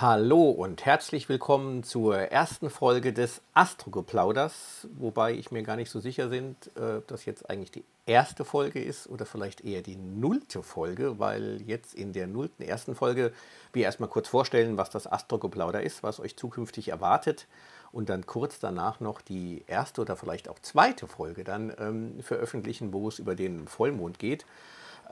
Hallo 0.00 0.48
und 0.48 0.86
herzlich 0.86 1.28
willkommen 1.28 1.82
zur 1.82 2.16
ersten 2.16 2.70
Folge 2.70 3.12
des 3.12 3.42
Astrogeplauders, 3.52 4.88
wobei 4.98 5.34
ich 5.34 5.50
mir 5.50 5.62
gar 5.62 5.76
nicht 5.76 5.90
so 5.90 6.00
sicher 6.00 6.28
bin, 6.28 6.56
äh, 6.74 6.96
ob 6.96 7.08
das 7.08 7.26
jetzt 7.26 7.50
eigentlich 7.50 7.70
die 7.70 7.84
erste 8.06 8.46
Folge 8.46 8.82
ist 8.82 9.10
oder 9.10 9.26
vielleicht 9.26 9.62
eher 9.62 9.82
die 9.82 9.96
nullte 9.96 10.62
Folge, 10.62 11.18
weil 11.18 11.60
jetzt 11.66 11.92
in 11.92 12.14
der 12.14 12.28
nullten 12.28 12.64
ersten 12.64 12.94
Folge 12.94 13.34
wir 13.74 13.84
erstmal 13.84 14.08
kurz 14.08 14.28
vorstellen, 14.28 14.78
was 14.78 14.88
das 14.88 15.06
Astrogeplauder 15.06 15.82
ist, 15.82 16.02
was 16.02 16.18
euch 16.18 16.34
zukünftig 16.34 16.88
erwartet 16.88 17.46
und 17.92 18.08
dann 18.08 18.24
kurz 18.24 18.58
danach 18.58 19.00
noch 19.00 19.20
die 19.20 19.64
erste 19.66 20.00
oder 20.00 20.16
vielleicht 20.16 20.48
auch 20.48 20.60
zweite 20.60 21.08
Folge 21.08 21.44
dann 21.44 21.74
ähm, 21.78 22.22
veröffentlichen, 22.22 22.94
wo 22.94 23.08
es 23.08 23.18
über 23.18 23.34
den 23.34 23.68
Vollmond 23.68 24.18
geht. 24.18 24.46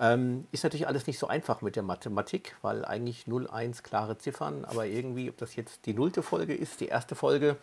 Ähm, 0.00 0.46
ist 0.52 0.62
natürlich 0.62 0.86
alles 0.86 1.06
nicht 1.06 1.18
so 1.18 1.26
einfach 1.26 1.60
mit 1.60 1.74
der 1.74 1.82
Mathematik, 1.82 2.56
weil 2.62 2.84
eigentlich 2.84 3.26
0, 3.26 3.48
1 3.48 3.82
klare 3.82 4.16
Ziffern, 4.18 4.64
aber 4.64 4.86
irgendwie, 4.86 5.28
ob 5.28 5.36
das 5.38 5.56
jetzt 5.56 5.86
die 5.86 5.94
nullte 5.94 6.22
Folge 6.22 6.54
ist, 6.54 6.80
die 6.80 6.86
erste 6.86 7.14
Folge, 7.16 7.56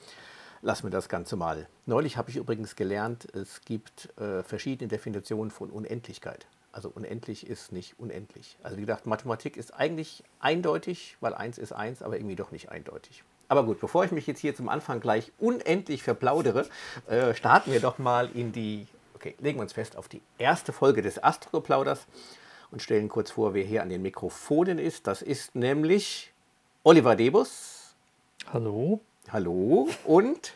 lassen 0.61 0.83
wir 0.83 0.89
das 0.89 1.07
Ganze 1.07 1.35
mal. 1.37 1.67
Neulich 1.85 2.17
habe 2.17 2.29
ich 2.29 2.35
übrigens 2.35 2.75
gelernt, 2.75 3.27
es 3.33 3.61
gibt 3.61 4.09
äh, 4.19 4.43
verschiedene 4.43 4.89
Definitionen 4.89 5.51
von 5.51 5.69
Unendlichkeit. 5.69 6.45
Also 6.73 6.91
unendlich 6.93 7.47
ist 7.47 7.71
nicht 7.71 7.97
unendlich. 7.99 8.57
Also 8.61 8.75
wie 8.75 8.81
gesagt, 8.81 9.05
Mathematik 9.05 9.55
ist 9.55 9.73
eigentlich 9.73 10.23
eindeutig, 10.41 11.15
weil 11.21 11.33
1 11.33 11.57
ist 11.57 11.71
1, 11.71 12.01
aber 12.01 12.17
irgendwie 12.17 12.35
doch 12.35 12.51
nicht 12.51 12.69
eindeutig. 12.69 13.23
Aber 13.47 13.63
gut, 13.63 13.79
bevor 13.79 14.03
ich 14.03 14.11
mich 14.11 14.27
jetzt 14.27 14.39
hier 14.39 14.55
zum 14.55 14.67
Anfang 14.67 14.99
gleich 14.99 15.31
unendlich 15.39 16.03
verplaudere, 16.03 16.65
äh, 17.07 17.33
starten 17.33 17.71
wir 17.71 17.79
doch 17.79 17.97
mal 17.97 18.29
in 18.33 18.51
die 18.51 18.87
Okay, 19.25 19.35
legen 19.39 19.57
wir 19.57 19.63
uns 19.63 19.73
fest 19.73 19.97
auf 19.97 20.07
die 20.07 20.21
erste 20.37 20.71
Folge 20.71 21.01
des 21.01 21.23
Astroplauders 21.23 22.05
und 22.69 22.83
stellen 22.83 23.09
kurz 23.09 23.31
vor, 23.31 23.55
wer 23.55 23.63
hier 23.63 23.81
an 23.81 23.89
den 23.89 24.03
Mikrofonen 24.03 24.77
ist. 24.77 25.07
Das 25.07 25.23
ist 25.23 25.55
nämlich 25.55 26.31
Oliver 26.83 27.15
Debus. 27.15 27.95
Hallo. 28.53 29.01
Hallo. 29.31 29.89
Und 30.03 30.53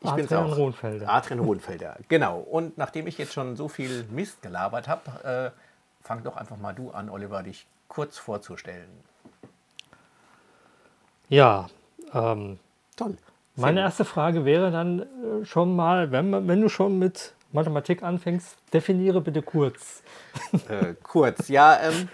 ich 0.00 0.08
auch. 0.34 0.56
Hohenfelder. 0.56 1.06
Adrian 1.06 1.40
Hohenfelder. 1.40 1.98
Genau. 2.08 2.38
Und 2.38 2.78
nachdem 2.78 3.06
ich 3.08 3.18
jetzt 3.18 3.34
schon 3.34 3.56
so 3.56 3.68
viel 3.68 4.04
Mist 4.04 4.40
gelabert 4.40 4.88
habe, 4.88 5.52
äh, 5.52 6.02
fang 6.02 6.22
doch 6.22 6.38
einfach 6.38 6.56
mal 6.56 6.72
du 6.72 6.92
an, 6.92 7.10
Oliver, 7.10 7.42
dich 7.42 7.66
kurz 7.88 8.16
vorzustellen. 8.16 8.88
Ja, 11.28 11.68
ähm, 12.14 12.58
toll. 12.96 13.18
Meine 13.56 13.80
erste 13.80 14.06
Frage 14.06 14.46
wäre 14.46 14.70
dann 14.70 15.00
äh, 15.00 15.44
schon 15.44 15.76
mal, 15.76 16.10
wenn, 16.10 16.48
wenn 16.48 16.62
du 16.62 16.70
schon 16.70 16.98
mit 16.98 17.34
Mathematik 17.52 18.02
anfängst, 18.02 18.56
definiere 18.72 19.20
bitte 19.20 19.42
kurz. 19.42 20.02
Äh, 20.68 20.94
kurz, 21.02 21.48
ja. 21.48 21.78
Ähm, 21.82 22.08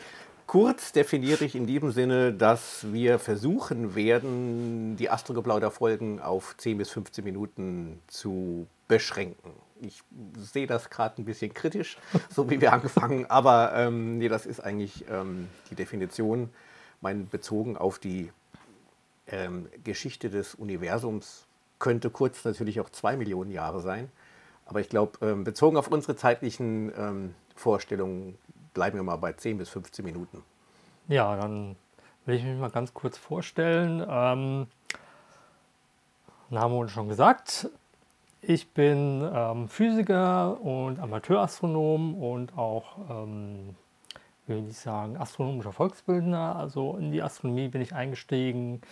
kurz 0.46 0.92
definiere 0.92 1.44
ich 1.44 1.54
in 1.54 1.66
diesem 1.66 1.90
Sinne, 1.90 2.32
dass 2.32 2.92
wir 2.92 3.18
versuchen 3.18 3.94
werden, 3.94 4.96
die 4.96 5.10
Astrogeplauder-Folgen 5.10 6.20
auf 6.20 6.56
10 6.56 6.78
bis 6.78 6.90
15 6.90 7.24
Minuten 7.24 8.00
zu 8.06 8.66
beschränken. 8.86 9.52
Ich 9.80 10.02
sehe 10.36 10.66
das 10.66 10.90
gerade 10.90 11.20
ein 11.20 11.24
bisschen 11.24 11.54
kritisch, 11.54 11.98
so 12.30 12.50
wie 12.50 12.60
wir 12.60 12.72
angefangen, 12.72 13.26
aber 13.26 13.72
ähm, 13.74 14.18
nee, 14.18 14.28
das 14.28 14.46
ist 14.46 14.60
eigentlich 14.60 15.04
ähm, 15.10 15.48
die 15.70 15.74
Definition, 15.74 16.50
mein 17.00 17.28
bezogen 17.28 17.76
auf 17.76 17.98
die 17.98 18.32
ähm, 19.28 19.68
Geschichte 19.84 20.30
des 20.30 20.54
Universums 20.54 21.46
könnte 21.78 22.10
kurz 22.10 22.44
natürlich 22.44 22.80
auch 22.80 22.90
zwei 22.90 23.16
Millionen 23.16 23.50
Jahre 23.50 23.80
sein. 23.80 24.10
Aber 24.68 24.80
ich 24.80 24.90
glaube, 24.90 25.18
ähm, 25.26 25.44
bezogen 25.44 25.76
auf 25.78 25.88
unsere 25.88 26.14
zeitlichen 26.14 26.92
ähm, 26.96 27.34
Vorstellungen 27.56 28.38
bleiben 28.74 28.96
wir 28.96 29.02
mal 29.02 29.16
bei 29.16 29.32
10 29.32 29.56
bis 29.58 29.70
15 29.70 30.04
Minuten. 30.04 30.42
Ja, 31.08 31.34
dann 31.36 31.74
will 32.26 32.36
ich 32.36 32.44
mich 32.44 32.58
mal 32.58 32.70
ganz 32.70 32.92
kurz 32.92 33.16
vorstellen. 33.16 34.04
Ähm, 34.06 34.66
Name 36.50 36.74
wurde 36.74 36.90
schon 36.90 37.08
gesagt. 37.08 37.70
Ich 38.42 38.68
bin 38.68 39.26
ähm, 39.34 39.68
Physiker 39.68 40.60
und 40.60 41.00
Amateurastronom 41.00 42.22
und 42.22 42.56
auch, 42.56 42.98
ähm, 43.10 43.74
will 44.46 44.68
ich 44.68 44.78
sagen, 44.78 45.16
astronomischer 45.16 45.72
Volksbildner. 45.72 46.56
Also 46.56 46.98
in 46.98 47.10
die 47.10 47.22
Astronomie 47.22 47.68
bin 47.68 47.80
ich 47.80 47.94
eingestiegen 47.94 48.82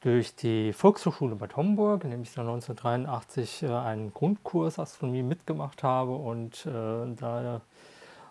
durch 0.00 0.34
die 0.36 0.72
Volkshochschule 0.72 1.34
Bad 1.34 1.56
Homburg, 1.56 2.04
in 2.04 2.10
dem 2.10 2.22
ich 2.22 2.32
dann 2.32 2.46
1983 2.46 3.64
äh, 3.64 3.68
einen 3.68 4.14
Grundkurs 4.14 4.78
Astronomie 4.78 5.22
mitgemacht 5.22 5.82
habe 5.82 6.14
und 6.14 6.66
äh, 6.66 7.14
da 7.16 7.60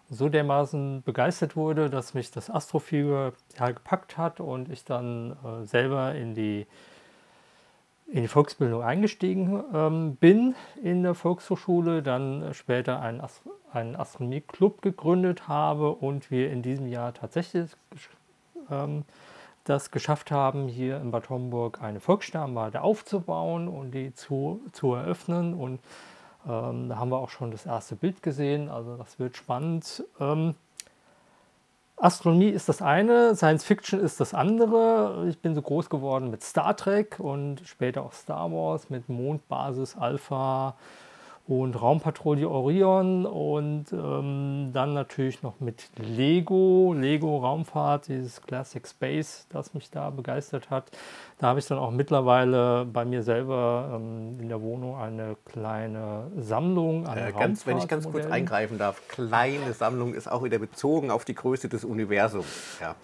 so 0.09 0.29
dermaßen 0.29 1.03
begeistert 1.03 1.57
wurde, 1.57 1.89
dass 1.89 2.13
mich 2.13 2.31
das 2.31 2.50
Astrofieber 2.50 3.33
ja, 3.59 3.72
gepackt 3.72 4.17
hat 4.17 4.39
und 4.39 4.69
ich 4.69 4.85
dann 4.85 5.31
äh, 5.31 5.66
selber 5.66 6.16
in 6.16 6.33
die, 6.33 6.66
in 8.07 8.22
die 8.22 8.29
Volksbildung 8.29 8.81
eingestiegen 8.83 9.61
ähm, 9.73 10.16
bin 10.16 10.56
in 10.81 11.03
der 11.03 11.13
Volkshochschule, 11.13 12.01
dann 12.01 12.53
später 12.53 13.01
einen, 13.01 13.19
Ast 13.19 13.41
einen 13.73 13.97
Astronomie-Club 13.97 14.81
gegründet 14.81 15.50
habe 15.50 15.91
und 15.91 16.31
wir 16.31 16.50
in 16.50 16.61
diesem 16.61 16.88
Jahr 16.88 17.13
tatsächlich 17.13 17.72
ähm, 18.72 19.03
das 19.69 19.91
geschafft 19.91 20.31
haben, 20.31 20.67
hier 20.67 20.97
in 20.97 21.11
Bad 21.11 21.29
Homburg 21.29 21.81
eine 21.81 22.00
Volkssternwarte 22.00 22.81
aufzubauen 22.81 23.67
und 23.67 23.91
die 23.91 24.13
zu, 24.13 24.61
zu 24.72 24.94
eröffnen. 24.94 25.53
Und 25.53 25.79
ähm, 26.47 26.89
da 26.89 26.97
haben 26.97 27.09
wir 27.09 27.17
auch 27.17 27.29
schon 27.29 27.51
das 27.51 27.66
erste 27.66 27.95
Bild 27.95 28.23
gesehen, 28.23 28.69
also 28.69 28.97
das 28.97 29.19
wird 29.19 29.35
spannend. 29.35 30.03
Ähm, 30.19 30.56
Astronomie 31.97 32.50
ist 32.50 32.69
das 32.69 32.81
eine, 32.83 33.35
Science 33.35 33.63
Fiction 33.63 34.00
ist 34.00 34.19
das 34.19 34.35
andere. 34.35 35.25
Ich 35.29 35.39
bin 35.39 35.56
so 35.56 35.63
groß 35.63 35.89
geworden 35.89 36.29
mit 36.29 36.44
Star 36.44 36.77
Trek 36.77 37.19
und 37.19 37.61
später 37.66 38.03
auch 38.03 38.13
Star 38.13 38.51
Wars 38.51 38.91
mit 38.91 39.09
Mondbasis 39.09 39.97
Alpha 39.97 40.75
und 41.47 41.81
Raumpatrouille 41.81 42.49
Orion 42.49 43.25
und 43.25 43.85
ähm, 43.93 44.71
dann 44.73 44.93
natürlich 44.93 45.43
noch 45.43 45.61
mit 45.61 45.89
Lego, 45.97 46.93
Lego 46.97 47.37
Raumfahrt, 47.37 48.09
dieses 48.09 48.41
Classic 48.41 48.85
Space, 48.85 49.47
das 49.49 49.73
mich 49.73 49.89
da 49.89 50.09
begeistert 50.09 50.69
hat. 50.69 50.91
Da 51.39 51.47
habe 51.47 51.59
ich 51.59 51.67
dann 51.67 51.77
auch 51.77 51.91
mittlerweile 51.91 52.83
bei 52.85 53.05
mir 53.05 53.23
selber 53.23 53.93
ähm, 53.95 54.39
in 54.41 54.49
der 54.49 54.61
Wohnung 54.61 54.97
eine 54.97 55.37
kleine 55.45 56.29
Sammlung 56.37 57.07
an 57.07 57.17
äh, 57.17 57.31
ganz, 57.31 57.65
Wenn 57.65 57.77
ich 57.77 57.87
ganz 57.87 58.09
kurz 58.11 58.25
eingreifen 58.25 58.77
darf, 58.77 59.07
kleine 59.07 59.71
Sammlung 59.71 60.13
ist 60.13 60.29
auch 60.29 60.43
wieder 60.43 60.59
bezogen 60.59 61.11
auf 61.11 61.23
die 61.23 61.35
Größe 61.35 61.69
des 61.69 61.85
Universums. 61.85 62.77
Ja, 62.81 62.95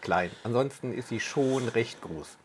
klein. 0.00 0.30
Ansonsten 0.42 0.92
ist 0.92 1.08
sie 1.08 1.20
schon 1.20 1.68
recht 1.68 2.00
groß. 2.00 2.38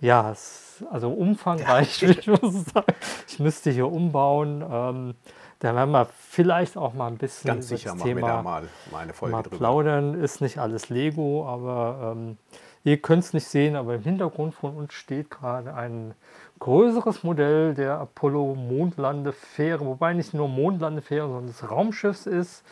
Ja, 0.00 0.30
es 0.30 0.64
also 0.90 1.10
umfangreich, 1.10 2.02
ich 2.02 2.26
muss 2.26 2.64
sagen. 2.66 2.94
Ich 3.28 3.38
müsste 3.38 3.70
hier 3.70 3.90
umbauen. 3.90 4.64
Ähm, 4.68 5.14
da 5.60 5.74
werden 5.74 5.92
wir 5.92 6.06
vielleicht 6.06 6.76
auch 6.76 6.94
mal 6.94 7.06
ein 7.06 7.16
bisschen 7.16 7.48
Ganz 7.48 7.68
sicher 7.68 7.92
das 7.92 8.02
Thema 8.02 8.20
wir 8.20 8.26
da 8.26 8.42
mal, 8.42 8.68
mal 8.90 9.30
mal 9.30 9.42
plaudern. 9.42 10.14
Ist 10.14 10.40
nicht 10.40 10.58
alles 10.58 10.90
Lego, 10.90 11.46
aber 11.46 12.14
ähm, 12.16 12.38
ihr 12.82 12.98
könnt 12.98 13.24
es 13.24 13.32
nicht 13.32 13.46
sehen, 13.46 13.76
aber 13.76 13.94
im 13.94 14.02
Hintergrund 14.02 14.54
von 14.54 14.76
uns 14.76 14.92
steht 14.92 15.30
gerade 15.30 15.74
ein 15.74 16.14
größeres 16.58 17.22
Modell 17.22 17.74
der 17.74 17.98
Apollo 17.98 18.54
Mondlandefähre, 18.54 19.84
wobei 19.84 20.12
nicht 20.12 20.34
nur 20.34 20.48
Mondlandefähre, 20.48 21.28
sondern 21.28 21.46
des 21.46 21.70
Raumschiffs 21.70 22.26
ist. 22.26 22.64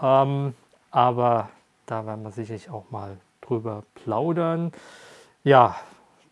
Ähm, 0.00 0.54
aber 0.90 1.50
da 1.86 2.06
werden 2.06 2.22
wir 2.22 2.30
sicherlich 2.30 2.70
auch 2.70 2.90
mal 2.90 3.18
drüber 3.40 3.82
plaudern. 3.94 4.72
Ja, 5.44 5.76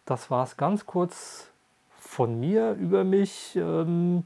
das 0.05 0.31
war 0.31 0.45
es 0.45 0.57
ganz 0.57 0.87
kurz 0.87 1.49
von 1.99 2.39
mir 2.39 2.73
über 2.73 3.05
mich. 3.05 3.57
Ähm, 3.57 4.25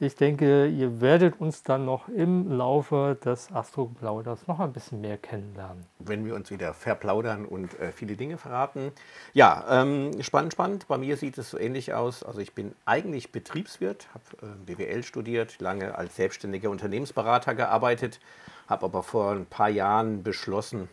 ich 0.00 0.16
denke, 0.16 0.66
ihr 0.66 1.00
werdet 1.00 1.40
uns 1.40 1.62
dann 1.62 1.84
noch 1.84 2.08
im 2.08 2.50
Laufe 2.50 3.16
des 3.24 3.52
Astroplauders 3.52 4.48
noch 4.48 4.58
ein 4.58 4.72
bisschen 4.72 5.00
mehr 5.00 5.16
kennenlernen. 5.18 5.86
Wenn 6.00 6.24
wir 6.24 6.34
uns 6.34 6.50
wieder 6.50 6.74
verplaudern 6.74 7.46
und 7.46 7.78
äh, 7.78 7.92
viele 7.92 8.16
Dinge 8.16 8.36
verraten. 8.36 8.90
Ja, 9.34 9.64
ähm, 9.70 10.20
spannend, 10.20 10.52
spannend. 10.52 10.88
Bei 10.88 10.98
mir 10.98 11.16
sieht 11.16 11.38
es 11.38 11.50
so 11.50 11.58
ähnlich 11.58 11.94
aus. 11.94 12.24
Also 12.24 12.40
ich 12.40 12.54
bin 12.54 12.74
eigentlich 12.84 13.30
Betriebswirt, 13.30 14.08
habe 14.12 14.52
äh, 14.52 14.74
BWL 14.74 15.04
studiert, 15.04 15.60
lange 15.60 15.96
als 15.96 16.16
selbstständiger 16.16 16.70
Unternehmensberater 16.70 17.54
gearbeitet, 17.54 18.18
habe 18.66 18.86
aber 18.86 19.04
vor 19.04 19.30
ein 19.30 19.46
paar 19.46 19.70
Jahren 19.70 20.24
beschlossen, 20.24 20.88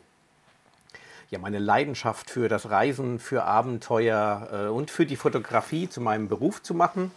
ja, 1.32 1.40
meine 1.40 1.60
Leidenschaft 1.60 2.30
für 2.30 2.50
das 2.50 2.70
Reisen, 2.70 3.18
für 3.18 3.46
Abenteuer 3.46 4.50
äh, 4.52 4.68
und 4.68 4.92
für 4.92 5.06
die 5.06 5.16
Fotografie 5.16 5.90
zu 5.90 6.02
meinem 6.02 6.28
Beruf 6.28 6.62
zu 6.62 6.74
machen. 6.76 7.12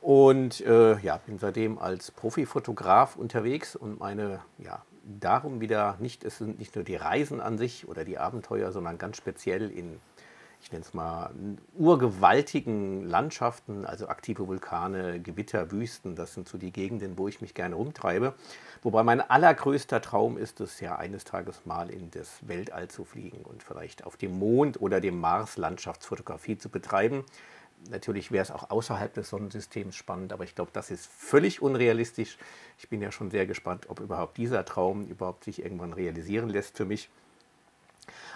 Und 0.00 0.60
äh, 0.60 0.98
ja, 0.98 1.16
bin 1.24 1.38
seitdem 1.38 1.78
als 1.78 2.10
Profifotograf 2.10 3.16
unterwegs 3.16 3.74
und 3.76 4.00
meine, 4.00 4.40
ja, 4.58 4.82
darum 5.04 5.60
wieder 5.60 5.96
nicht, 6.00 6.24
es 6.24 6.38
sind 6.38 6.58
nicht 6.58 6.74
nur 6.74 6.84
die 6.84 6.96
Reisen 6.96 7.40
an 7.40 7.56
sich 7.56 7.88
oder 7.88 8.04
die 8.04 8.18
Abenteuer, 8.18 8.72
sondern 8.72 8.98
ganz 8.98 9.16
speziell 9.16 9.70
in, 9.70 10.00
ich 10.64 10.72
nenne 10.72 10.82
es 10.82 10.94
mal, 10.94 11.30
urgewaltigen 11.74 13.04
Landschaften, 13.06 13.84
also 13.84 14.08
aktive 14.08 14.48
Vulkane, 14.48 15.20
Gewitter, 15.20 15.70
Wüsten, 15.70 16.16
das 16.16 16.32
sind 16.32 16.48
so 16.48 16.56
die 16.56 16.72
Gegenden, 16.72 17.18
wo 17.18 17.28
ich 17.28 17.42
mich 17.42 17.52
gerne 17.52 17.74
rumtreibe. 17.74 18.32
Wobei 18.82 19.02
mein 19.02 19.20
allergrößter 19.20 20.00
Traum 20.00 20.38
ist 20.38 20.62
es 20.62 20.80
ja, 20.80 20.96
eines 20.96 21.24
Tages 21.24 21.66
mal 21.66 21.90
in 21.90 22.10
das 22.10 22.48
Weltall 22.48 22.88
zu 22.88 23.04
fliegen 23.04 23.42
und 23.42 23.62
vielleicht 23.62 24.06
auf 24.06 24.16
dem 24.16 24.38
Mond 24.38 24.80
oder 24.80 25.02
dem 25.02 25.20
Mars 25.20 25.58
Landschaftsfotografie 25.58 26.56
zu 26.56 26.70
betreiben. 26.70 27.26
Natürlich 27.90 28.32
wäre 28.32 28.42
es 28.42 28.50
auch 28.50 28.70
außerhalb 28.70 29.12
des 29.12 29.28
Sonnensystems 29.28 29.94
spannend, 29.94 30.32
aber 30.32 30.44
ich 30.44 30.54
glaube, 30.54 30.70
das 30.72 30.90
ist 30.90 31.06
völlig 31.06 31.60
unrealistisch. 31.60 32.38
Ich 32.78 32.88
bin 32.88 33.02
ja 33.02 33.12
schon 33.12 33.30
sehr 33.30 33.44
gespannt, 33.44 33.90
ob 33.90 34.00
überhaupt 34.00 34.38
dieser 34.38 34.64
Traum 34.64 35.04
überhaupt 35.04 35.44
sich 35.44 35.62
irgendwann 35.62 35.92
realisieren 35.92 36.48
lässt 36.48 36.78
für 36.78 36.86
mich. 36.86 37.10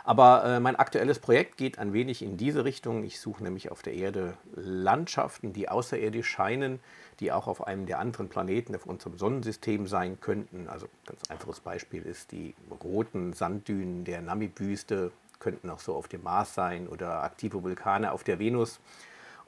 Aber 0.04 0.44
äh, 0.44 0.60
mein 0.60 0.76
aktuelles 0.76 1.18
Projekt 1.18 1.56
geht 1.56 1.78
ein 1.78 1.92
wenig 1.92 2.22
in 2.22 2.36
diese 2.36 2.64
Richtung. 2.64 3.04
Ich 3.04 3.20
suche 3.20 3.42
nämlich 3.42 3.70
auf 3.70 3.82
der 3.82 3.94
Erde 3.94 4.34
Landschaften, 4.54 5.52
die 5.52 5.68
außerirdisch 5.68 6.28
scheinen, 6.28 6.80
die 7.20 7.32
auch 7.32 7.46
auf 7.46 7.66
einem 7.66 7.86
der 7.86 7.98
anderen 7.98 8.28
Planeten 8.28 8.74
auf 8.74 8.86
unserem 8.86 9.18
Sonnensystem 9.18 9.86
sein 9.86 10.20
könnten. 10.20 10.68
Also 10.68 10.86
ganz 11.06 11.28
einfaches 11.30 11.60
Beispiel 11.60 12.02
ist 12.02 12.32
die 12.32 12.54
roten 12.82 13.32
Sanddünen 13.32 14.04
der 14.04 14.22
Namib-Wüste, 14.22 15.12
könnten 15.40 15.70
auch 15.70 15.80
so 15.80 15.94
auf 15.94 16.08
dem 16.08 16.22
Mars 16.22 16.54
sein 16.54 16.88
oder 16.88 17.22
aktive 17.22 17.62
Vulkane 17.62 18.12
auf 18.12 18.24
der 18.24 18.38
Venus. 18.38 18.80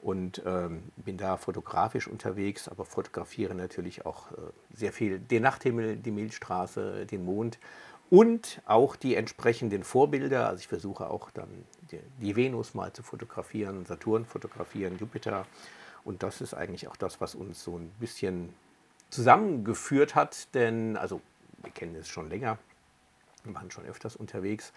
Und 0.01 0.41
ähm, 0.47 0.81
bin 0.95 1.17
da 1.17 1.37
fotografisch 1.37 2.07
unterwegs, 2.07 2.67
aber 2.67 2.85
fotografiere 2.85 3.53
natürlich 3.53 4.03
auch 4.03 4.31
äh, 4.31 4.35
sehr 4.73 4.93
viel 4.93 5.19
den 5.19 5.43
Nachthimmel, 5.43 5.95
die 5.95 6.09
Milchstraße, 6.09 7.05
den 7.05 7.23
Mond 7.23 7.59
und 8.11 8.61
auch 8.65 8.97
die 8.97 9.15
entsprechenden 9.15 9.85
Vorbilder. 9.85 10.47
Also 10.47 10.59
ich 10.59 10.67
versuche 10.67 11.09
auch 11.09 11.31
dann 11.31 11.47
die, 12.19 12.35
Venus 12.35 12.73
mal 12.73 12.91
zu 12.91 13.03
fotografieren, 13.03 13.85
Saturn 13.85 14.25
fotografieren, 14.25 14.97
Jupiter. 14.99 15.47
Und 16.03 16.21
das 16.21 16.41
ist 16.41 16.53
eigentlich 16.53 16.89
auch 16.89 16.97
das, 16.97 17.21
was 17.21 17.35
uns 17.35 17.63
so 17.63 17.77
ein 17.77 17.89
bisschen 18.01 18.53
zusammengeführt 19.09 20.13
hat, 20.13 20.53
denn 20.53 20.97
also 20.97 21.21
wir 21.63 21.71
kennen 21.71 21.95
es 21.95 22.09
schon 22.09 22.29
länger, 22.29 22.57
wir 23.43 23.55
waren 23.55 23.71
schon 23.71 23.85
öfters 23.85 24.15
unterwegs, 24.17 24.73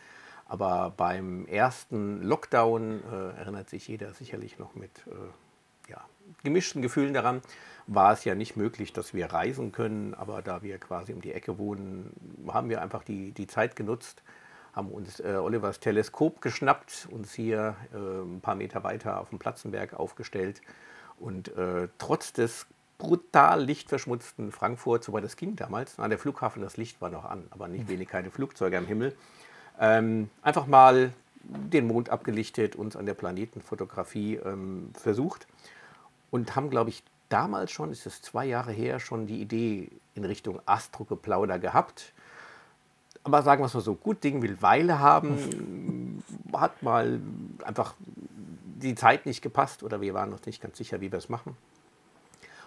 aber 0.46 0.92
beim 0.96 1.46
ersten 1.46 2.22
Lockdown 2.22 3.02
äh, 3.02 3.38
erinnert 3.38 3.68
sich 3.68 3.88
jeder 3.88 4.12
sicherlich 4.14 4.58
noch 4.58 4.74
mit 4.74 4.90
äh, 5.06 5.90
ja, 5.90 6.04
gemischten 6.42 6.82
Gefühlen 6.82 7.14
daran 7.14 7.42
war 7.86 8.12
es 8.12 8.24
ja 8.24 8.34
nicht 8.34 8.56
möglich, 8.56 8.92
dass 8.92 9.12
wir 9.12 9.26
reisen 9.26 9.72
können, 9.72 10.14
aber 10.14 10.42
da 10.42 10.62
wir 10.62 10.78
quasi 10.78 11.12
um 11.12 11.20
die 11.20 11.32
Ecke 11.32 11.58
wohnen, 11.58 12.12
haben 12.48 12.70
wir 12.70 12.80
einfach 12.80 13.04
die, 13.04 13.32
die 13.32 13.46
Zeit 13.46 13.76
genutzt, 13.76 14.22
haben 14.72 14.88
uns 14.88 15.20
äh, 15.20 15.34
Olivers 15.34 15.80
Teleskop 15.80 16.40
geschnappt, 16.40 17.08
uns 17.10 17.32
hier 17.34 17.76
äh, 17.92 17.96
ein 17.96 18.40
paar 18.40 18.54
Meter 18.54 18.82
weiter 18.84 19.20
auf 19.20 19.30
dem 19.30 19.38
Platzenberg 19.38 19.94
aufgestellt 19.94 20.62
und 21.18 21.54
äh, 21.56 21.88
trotz 21.98 22.32
des 22.32 22.66
brutal 22.96 23.62
lichtverschmutzten 23.62 24.50
Frankfurt, 24.50 25.04
soweit 25.04 25.24
es 25.24 25.36
ging 25.36 25.56
damals, 25.56 25.98
an 25.98 26.10
der 26.10 26.18
Flughafen, 26.18 26.62
das 26.62 26.76
Licht 26.76 27.00
war 27.00 27.10
noch 27.10 27.24
an, 27.24 27.44
aber 27.50 27.68
nicht 27.68 27.88
wenig 27.88 28.08
keine 28.08 28.30
Flugzeuge 28.30 28.78
am 28.78 28.86
Himmel, 28.86 29.14
ähm, 29.78 30.30
einfach 30.42 30.66
mal 30.66 31.12
den 31.42 31.86
Mond 31.86 32.08
abgelichtet, 32.08 32.74
uns 32.74 32.96
an 32.96 33.04
der 33.04 33.14
Planetenfotografie 33.14 34.36
ähm, 34.36 34.90
versucht 34.94 35.46
und 36.34 36.56
haben, 36.56 36.68
glaube 36.68 36.90
ich, 36.90 37.04
damals 37.28 37.70
schon, 37.70 37.92
ist 37.92 38.06
es 38.06 38.20
zwei 38.20 38.44
Jahre 38.44 38.72
her, 38.72 38.98
schon 38.98 39.28
die 39.28 39.40
Idee 39.40 39.88
in 40.16 40.24
Richtung 40.24 40.60
Astrogeplauder 40.66 41.60
gehabt. 41.60 42.12
Aber 43.22 43.42
sagen 43.42 43.62
wir 43.62 43.66
es 43.66 43.74
mal 43.74 43.80
so, 43.82 43.94
gut 43.94 44.24
Ding 44.24 44.42
will 44.42 44.60
Weile 44.60 44.98
haben, 44.98 46.24
hat 46.52 46.82
mal 46.82 47.20
einfach 47.64 47.94
die 48.80 48.96
Zeit 48.96 49.26
nicht 49.26 49.42
gepasst 49.42 49.84
oder 49.84 50.00
wir 50.00 50.12
waren 50.12 50.28
noch 50.28 50.44
nicht 50.44 50.60
ganz 50.60 50.76
sicher, 50.76 51.00
wie 51.00 51.12
wir 51.12 51.20
es 51.20 51.28
machen. 51.28 51.56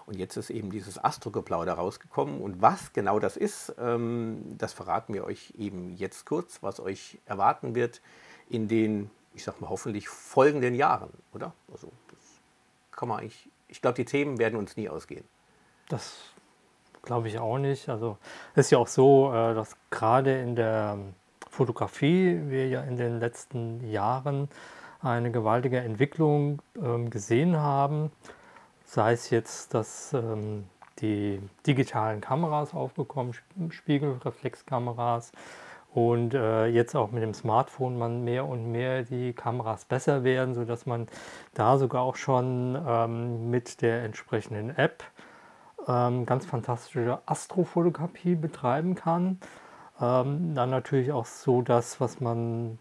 Und 0.05 0.15
jetzt 0.15 0.37
ist 0.37 0.49
eben 0.49 0.71
dieses 0.71 0.97
Astrogeplauder 1.03 1.73
rausgekommen. 1.73 2.39
Und 2.39 2.61
was 2.61 2.93
genau 2.93 3.19
das 3.19 3.35
ist, 3.35 3.75
ähm, 3.77 4.55
das 4.57 4.71
verraten 4.71 5.13
wir 5.13 5.25
euch 5.25 5.53
eben 5.57 5.93
jetzt 5.97 6.25
kurz, 6.25 6.63
was 6.63 6.79
euch 6.79 7.17
erwarten 7.25 7.75
wird 7.75 8.01
in 8.49 8.69
den, 8.69 9.11
ich 9.33 9.43
sag 9.43 9.59
mal, 9.59 9.69
hoffentlich 9.69 10.07
folgenden 10.07 10.73
Jahren, 10.73 11.09
oder? 11.33 11.51
Also, 11.69 11.91
das 12.07 12.19
kann 12.91 13.09
man 13.09 13.19
eigentlich 13.19 13.49
ich 13.67 13.81
glaube, 13.81 13.95
die 13.95 14.05
Themen 14.05 14.39
werden 14.39 14.57
uns 14.57 14.77
nie 14.77 14.89
ausgehen. 14.89 15.25
Das 15.89 16.17
glaube 17.01 17.27
ich 17.27 17.39
auch 17.39 17.57
nicht. 17.57 17.89
Also 17.89 18.17
es 18.53 18.67
ist 18.67 18.71
ja 18.71 18.77
auch 18.77 18.87
so, 18.87 19.31
äh, 19.33 19.53
dass 19.53 19.75
gerade 19.89 20.39
in 20.39 20.55
der 20.55 20.97
Fotografie 21.49 22.39
wir 22.47 22.67
ja 22.67 22.81
in 22.81 22.97
den 22.97 23.19
letzten 23.19 23.89
Jahren 23.89 24.49
eine 25.01 25.31
gewaltige 25.31 25.79
Entwicklung 25.79 26.61
ähm, 26.81 27.09
gesehen 27.09 27.57
haben. 27.57 28.11
Sei 28.85 29.13
es 29.13 29.29
jetzt, 29.29 29.73
dass 29.73 30.13
ähm, 30.13 30.65
die 30.99 31.41
digitalen 31.65 32.21
Kameras 32.21 32.73
aufgekommen, 32.73 33.33
Spiegelreflexkameras, 33.69 35.31
und 35.97 36.35
äh, 36.35 36.67
jetzt 36.67 36.95
auch 36.95 37.09
mit 37.09 37.23
dem 37.23 37.33
Smartphone 37.33 37.97
man 37.97 38.23
mehr 38.23 38.45
und 38.45 38.71
mehr 38.71 39.01
die 39.01 39.33
Kameras 39.33 39.85
besser 39.85 40.23
werden, 40.23 40.53
sodass 40.53 40.85
man 40.85 41.07
da 41.55 41.79
sogar 41.79 42.03
auch 42.03 42.17
schon 42.17 42.79
ähm, 42.87 43.49
mit 43.49 43.81
der 43.81 44.03
entsprechenden 44.03 44.77
App 44.77 45.03
ähm, 45.87 46.27
ganz 46.27 46.45
fantastische 46.45 47.17
Astrofotografie 47.25 48.35
betreiben 48.35 48.93
kann. 48.93 49.39
Ähm, 49.99 50.53
dann 50.53 50.69
natürlich 50.69 51.11
auch 51.11 51.25
so 51.25 51.63
das, 51.63 51.99
was 51.99 52.21
man, 52.21 52.77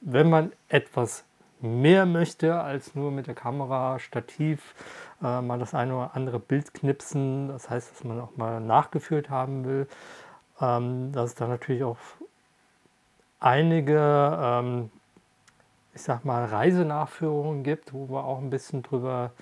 wenn 0.00 0.30
man 0.30 0.52
etwas 0.68 1.24
mehr 1.60 2.06
möchte 2.06 2.60
als 2.60 2.94
nur 2.94 3.10
mit 3.10 3.26
der 3.26 3.34
Kamera, 3.34 3.98
Stativ, 3.98 4.76
äh, 5.20 5.40
mal 5.40 5.58
das 5.58 5.74
eine 5.74 5.96
oder 5.96 6.14
andere 6.14 6.38
Bild 6.38 6.74
knipsen, 6.74 7.48
das 7.48 7.68
heißt, 7.68 7.90
dass 7.90 8.04
man 8.04 8.20
auch 8.20 8.36
mal 8.36 8.60
nachgeführt 8.60 9.30
haben 9.30 9.64
will, 9.64 9.88
ähm, 10.60 11.12
dass 11.12 11.30
es 11.30 11.34
da 11.34 11.46
natürlich 11.46 11.84
auch 11.84 11.98
einige, 13.40 14.38
ähm, 14.40 14.90
ich 15.94 16.02
sag 16.02 16.24
mal, 16.24 16.44
Reisenachführungen 16.44 17.62
gibt, 17.62 17.92
wo 17.92 18.08
wir 18.08 18.24
auch 18.24 18.38
ein 18.38 18.50
bisschen 18.50 18.82
drüber 18.82 19.32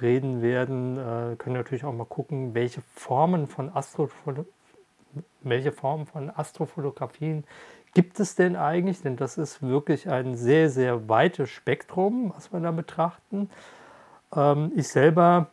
reden 0.00 0.42
werden. 0.42 0.98
Äh, 0.98 1.36
können 1.36 1.56
natürlich 1.56 1.84
auch 1.84 1.92
mal 1.92 2.06
gucken, 2.06 2.54
welche 2.54 2.82
Formen 2.94 3.46
von 3.46 3.74
Astrofoto 3.74 4.46
welche 5.42 5.72
Formen 5.72 6.06
von 6.06 6.30
Astrofotografien 6.30 7.44
gibt 7.94 8.18
es 8.20 8.34
denn 8.34 8.56
eigentlich? 8.56 9.02
Denn 9.02 9.16
das 9.16 9.38
ist 9.38 9.62
wirklich 9.62 10.08
ein 10.08 10.36
sehr, 10.36 10.70
sehr 10.70 11.08
weites 11.08 11.50
Spektrum, 11.50 12.32
was 12.34 12.52
wir 12.52 12.60
da 12.60 12.70
betrachten. 12.70 13.50
Ähm, 14.34 14.72
ich 14.74 14.88
selber 14.88 15.48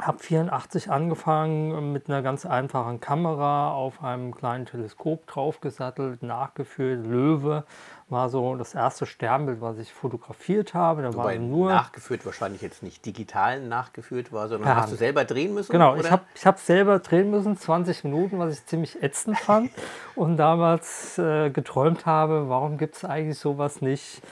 habe 0.00 0.18
84 0.18 0.90
angefangen 0.90 1.92
mit 1.92 2.08
einer 2.08 2.22
ganz 2.22 2.46
einfachen 2.46 3.00
Kamera 3.00 3.72
auf 3.72 4.02
einem 4.02 4.34
kleinen 4.34 4.64
Teleskop 4.64 5.26
draufgesattelt, 5.26 6.22
nachgeführt. 6.22 7.04
Löwe 7.06 7.64
war 8.08 8.30
so 8.30 8.56
das 8.56 8.74
erste 8.74 9.04
Sternbild, 9.04 9.60
was 9.60 9.78
ich 9.78 9.92
fotografiert 9.92 10.72
habe. 10.72 11.02
Da 11.02 11.14
war 11.14 11.34
nur 11.34 11.70
nachgeführt 11.70 12.24
wahrscheinlich 12.24 12.62
jetzt 12.62 12.82
nicht 12.82 13.04
digital 13.04 13.60
nachgeführt 13.60 14.32
war, 14.32 14.48
sondern 14.48 14.76
hast 14.76 14.92
du 14.92 14.96
selber 14.96 15.24
drehen 15.24 15.52
müssen? 15.52 15.72
Genau, 15.72 15.92
oder? 15.92 16.00
ich 16.00 16.10
habe 16.10 16.22
ich 16.34 16.46
hab 16.46 16.58
selber 16.58 16.98
drehen 16.98 17.30
müssen, 17.30 17.58
20 17.58 18.04
Minuten, 18.04 18.38
was 18.38 18.54
ich 18.54 18.64
ziemlich 18.64 19.02
ätzend 19.02 19.38
fand 19.38 19.70
und 20.14 20.38
damals 20.38 21.18
äh, 21.18 21.50
geträumt 21.50 22.06
habe, 22.06 22.48
warum 22.48 22.78
gibt 22.78 22.96
es 22.96 23.04
eigentlich 23.04 23.38
sowas 23.38 23.82
nicht 23.82 24.22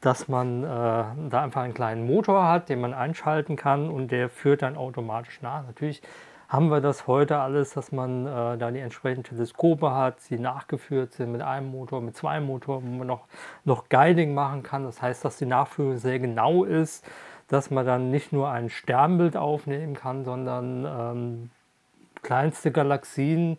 dass 0.00 0.28
man 0.28 0.64
äh, 0.64 0.66
da 0.66 1.42
einfach 1.42 1.62
einen 1.62 1.74
kleinen 1.74 2.06
Motor 2.06 2.48
hat, 2.48 2.68
den 2.68 2.80
man 2.80 2.94
einschalten 2.94 3.56
kann 3.56 3.90
und 3.90 4.10
der 4.10 4.28
führt 4.28 4.62
dann 4.62 4.76
automatisch 4.76 5.42
nach. 5.42 5.66
Natürlich 5.66 6.02
haben 6.48 6.68
wir 6.68 6.80
das 6.80 7.06
heute 7.06 7.38
alles, 7.38 7.74
dass 7.74 7.92
man 7.92 8.26
äh, 8.26 8.58
da 8.58 8.70
die 8.70 8.80
entsprechenden 8.80 9.24
Teleskope 9.24 9.92
hat, 9.92 10.16
die 10.30 10.38
nachgeführt 10.38 11.12
sind 11.12 11.30
mit 11.30 11.42
einem 11.42 11.70
Motor, 11.70 12.00
mit 12.00 12.16
zwei 12.16 12.40
Motoren, 12.40 12.82
wo 12.84 12.98
man 12.98 13.06
noch, 13.06 13.26
noch 13.64 13.88
Guiding 13.88 14.34
machen 14.34 14.62
kann. 14.62 14.84
Das 14.84 15.00
heißt, 15.00 15.24
dass 15.24 15.36
die 15.36 15.46
Nachführung 15.46 15.98
sehr 15.98 16.18
genau 16.18 16.64
ist, 16.64 17.06
dass 17.46 17.70
man 17.70 17.86
dann 17.86 18.10
nicht 18.10 18.32
nur 18.32 18.50
ein 18.50 18.68
Sternbild 18.68 19.36
aufnehmen 19.36 19.94
kann, 19.94 20.24
sondern 20.24 20.86
ähm, 20.86 21.50
kleinste 22.22 22.72
Galaxien, 22.72 23.58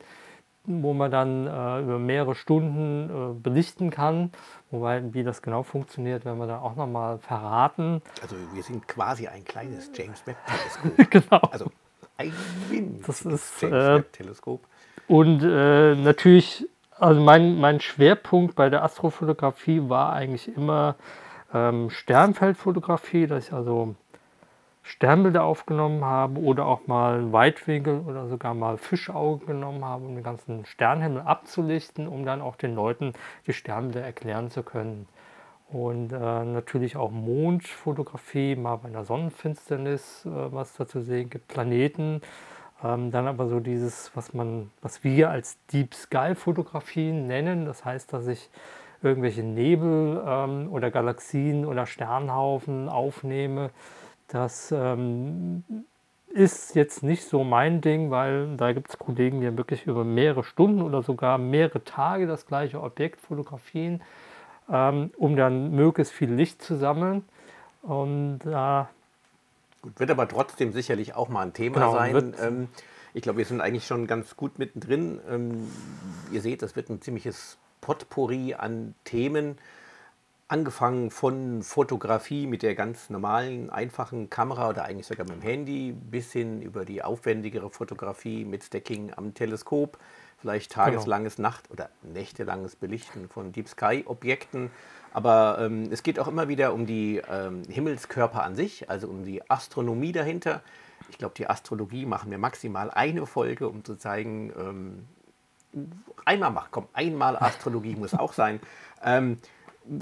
wo 0.82 0.94
man 0.94 1.12
dann 1.12 1.48
äh, 1.48 1.82
über 1.82 2.00
mehrere 2.00 2.36
Stunden 2.36 3.10
äh, 3.10 3.34
belichten 3.42 3.90
kann. 3.90 4.32
Wobei, 4.72 5.14
wie 5.14 5.24
das 5.24 5.42
genau 5.42 5.64
funktioniert, 5.64 6.26
werden 6.26 6.40
wir 6.40 6.48
da 6.48 6.60
auch 6.60 6.76
nochmal 6.76 7.20
verraten. 7.20 8.02
Also 8.22 8.36
wir 8.54 8.64
sind 8.64 8.88
quasi 8.88 9.28
ein 9.28 9.44
kleines 9.44 9.92
James 9.94 10.26
Webb-Teleskop. 10.26 11.10
genau. 11.10 11.42
Also 11.52 11.72
ein 12.18 12.34
das 13.06 13.22
ist, 13.22 13.62
James 13.62 13.76
äh, 13.76 13.96
Webb-Teleskop. 13.96 14.62
Und 15.08 15.44
äh, 15.44 15.96
natürlich, 15.96 16.68
also 16.98 17.20
mein, 17.20 17.60
mein 17.60 17.82
Schwerpunkt 17.82 18.56
bei 18.56 18.70
der 18.70 18.84
Astrofotografie 18.84 19.90
war 19.90 20.14
eigentlich 20.14 20.56
immer 20.56 20.96
ähm, 21.54 21.90
Sternfeldfotografie, 21.90 23.28
dass 23.28 23.48
ich 23.48 23.54
also 23.54 23.96
Sternbilder 24.84 25.44
aufgenommen 25.44 26.04
habe 26.04 26.40
oder 26.40 26.66
auch 26.66 26.88
mal 26.88 27.32
Weitwinkel 27.32 28.00
oder 28.00 28.28
sogar 28.28 28.54
mal 28.54 28.78
Fischaugen 28.78 29.46
genommen 29.46 29.86
habe, 29.86 30.06
um 30.06 30.16
den 30.16 30.24
ganzen 30.24 30.66
Sternhimmel 30.66 31.22
abzulichten, 31.22 32.08
um 32.08 32.26
dann 32.26 32.42
auch 32.42 32.56
den 32.56 32.76
Leuten 32.76 33.14
die 33.46 33.54
Sternbilder 33.54 34.02
erklären 34.02 34.50
zu 34.50 34.64
können. 34.64 35.08
Und 35.70 36.12
äh, 36.12 36.18
natürlich 36.18 36.98
auch 36.98 37.12
Mondfotografie, 37.12 38.56
mal 38.58 38.76
bei 38.78 38.90
einer 38.90 39.06
Sonnenfinsternis, 39.06 40.26
äh, 40.26 40.30
was 40.52 40.76
da 40.76 40.86
zu 40.86 41.00
sehen 41.02 41.30
gibt, 41.30 41.48
Planeten. 41.48 42.22
Ähm, 42.84 43.12
dann 43.12 43.28
aber 43.28 43.48
so 43.48 43.60
dieses, 43.60 44.12
was 44.16 44.34
man, 44.34 44.72
was 44.82 45.04
wir 45.04 45.30
als 45.30 45.58
Deep 45.68 45.94
Sky 45.94 46.36
Fotografien 46.36 47.28
nennen. 47.28 47.66
Das 47.66 47.86
heißt, 47.86 48.12
dass 48.12 48.28
ich 48.28 48.50
irgendwelche 49.02 49.44
Nebel 49.44 50.22
ähm, 50.28 50.68
oder 50.72 50.92
Galaxien 50.92 51.66
oder 51.66 51.86
Sternhaufen 51.86 52.90
aufnehme. 52.90 53.70
Das 54.32 54.72
ähm, 54.72 55.64
ist 56.30 56.76
jetzt 56.76 57.04
nicht 57.04 57.26
so 57.26 57.44
mein 57.44 57.82
Ding, 57.82 58.12
weil 58.12 58.56
da 58.56 58.72
gibt 58.72 58.90
es 58.90 58.98
Kollegen, 58.98 59.42
die 59.42 59.58
wirklich 59.58 59.86
über 59.86 60.06
mehrere 60.06 60.46
Stunden 60.46 60.82
oder 60.82 61.04
sogar 61.04 61.38
mehrere 61.38 61.84
Tage 61.84 62.28
das 62.28 62.46
gleiche 62.46 62.82
Objekt 62.82 63.20
fotografieren, 63.20 64.02
ähm, 64.72 65.12
um 65.18 65.36
dann 65.36 65.72
möglichst 65.72 66.14
viel 66.14 66.32
Licht 66.32 66.62
zu 66.62 66.78
sammeln. 66.78 67.26
Und 67.82 68.40
äh, 68.46 68.84
Gut, 69.82 70.00
wird 70.00 70.12
aber 70.12 70.28
trotzdem 70.30 70.72
sicherlich 70.72 71.14
auch 71.14 71.28
mal 71.28 71.42
ein 71.42 71.54
Thema 71.54 71.76
genau, 71.76 71.94
sein. 71.94 72.34
Ähm, 72.42 72.68
ich 73.14 73.24
glaube, 73.24 73.40
wir 73.40 73.46
sind 73.46 73.60
eigentlich 73.60 73.86
schon 73.86 74.08
ganz 74.08 74.38
gut 74.38 74.60
mittendrin. 74.60 75.20
Ähm, 75.30 75.68
ihr 76.32 76.42
seht, 76.42 76.62
das 76.62 76.78
wird 76.78 76.90
ein 76.90 77.02
ziemliches 77.02 77.58
Potpourri 77.82 78.54
an 78.54 78.96
Themen. 79.04 79.58
Angefangen 80.52 81.12
von 81.12 81.64
Fotografie 81.64 82.46
mit 82.46 82.62
der 82.62 82.76
ganz 82.76 83.10
normalen, 83.10 83.70
einfachen 83.70 84.30
Kamera 84.30 84.68
oder 84.68 84.84
eigentlich 84.84 85.08
sogar 85.08 85.26
mit 85.26 85.36
dem 85.38 85.42
Handy, 85.42 85.94
bis 85.94 86.34
hin 86.34 86.62
über 86.62 86.84
die 86.84 87.02
aufwendigere 87.02 87.70
Fotografie 87.70 88.44
mit 88.44 88.62
Stacking 88.62 89.14
am 89.16 89.34
Teleskop, 89.34 89.98
vielleicht 90.38 90.74
genau. 90.74 90.88
tageslanges 90.88 91.38
genau. 91.38 91.48
Nacht- 91.48 91.72
oder 91.72 91.90
nächtelanges 92.02 92.76
Belichten 92.76 93.30
von 93.30 93.54
Deep 93.54 93.70
Sky-Objekten. 93.70 94.72
Aber 95.14 95.56
ähm, 95.62 95.88
es 95.90 96.04
geht 96.04 96.20
auch 96.20 96.28
immer 96.28 96.50
wieder 96.50 96.74
um 96.74 96.86
die 96.86 97.22
ähm, 97.32 97.64
Himmelskörper 97.70 98.44
an 98.44 98.54
sich, 98.58 98.90
also 98.90 99.08
um 99.08 99.24
die 99.24 99.50
Astronomie 99.50 100.12
dahinter. 100.12 100.64
Ich 101.10 101.18
glaube, 101.18 101.34
die 101.38 101.50
Astrologie 101.50 102.06
machen 102.06 102.30
wir 102.30 102.38
maximal 102.38 102.92
eine 102.92 103.26
Folge, 103.26 103.70
um 103.70 103.86
zu 103.86 103.96
zeigen, 103.96 104.52
ähm, 104.60 105.08
einmal 106.26 106.52
machen, 106.52 106.68
komm, 106.72 106.88
einmal 106.92 107.38
Astrologie 107.38 107.96
muss 107.96 108.14
auch 108.14 108.34
sein. 108.34 108.60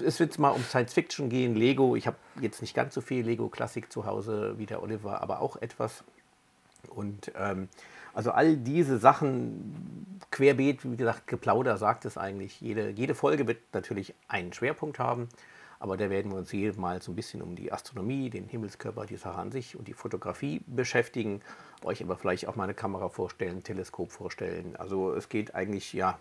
Es 0.06 0.20
wird 0.20 0.38
mal 0.40 0.50
um 0.50 0.64
Science 0.64 0.94
Fiction 0.94 1.30
gehen, 1.30 1.56
Lego. 1.56 1.96
Ich 1.96 2.06
habe 2.06 2.18
jetzt 2.42 2.62
nicht 2.62 2.74
ganz 2.74 2.94
so 2.94 3.02
viel 3.02 3.26
Lego-Klassik 3.26 3.92
zu 3.92 4.06
Hause 4.06 4.56
wie 4.58 4.66
der 4.66 4.84
Oliver, 4.84 5.22
aber 5.22 5.42
auch 5.42 5.56
etwas. 5.58 6.04
Und 6.90 7.32
ähm, 7.36 7.70
also 8.14 8.32
all 8.32 8.58
diese 8.58 8.98
Sachen, 8.98 10.20
querbeet, 10.32 10.90
wie 10.90 10.98
gesagt, 10.98 11.28
Geplauder 11.28 11.78
sagt 11.78 12.06
es 12.06 12.18
eigentlich. 12.18 12.60
Jede, 12.62 12.90
jede 12.90 13.16
Folge 13.16 13.48
wird 13.48 13.60
natürlich 13.74 14.14
einen 14.28 14.54
Schwerpunkt 14.54 15.00
haben, 15.00 15.30
aber 15.80 15.96
da 15.96 16.10
werden 16.10 16.32
wir 16.32 16.38
uns 16.38 16.52
jedes 16.52 16.78
Mal 16.78 17.02
so 17.02 17.12
ein 17.12 17.16
bisschen 17.16 17.42
um 17.42 17.56
die 17.56 17.72
Astronomie, 17.72 18.30
den 18.30 18.48
Himmelskörper, 18.48 19.06
die 19.06 19.16
Sache 19.16 19.40
an 19.40 19.52
sich 19.52 19.78
und 19.78 19.88
die 19.88 19.94
Fotografie 19.94 20.62
beschäftigen. 20.68 21.42
Euch 21.84 22.04
aber 22.04 22.18
vielleicht 22.18 22.48
auch 22.48 22.56
mal 22.56 22.66
eine 22.66 22.74
Kamera 22.74 23.10
vorstellen, 23.10 23.58
ein 23.58 23.64
Teleskop 23.64 24.12
vorstellen. 24.12 24.76
Also 24.76 25.14
es 25.14 25.30
geht 25.30 25.56
eigentlich, 25.56 25.94
ja, 25.94 26.20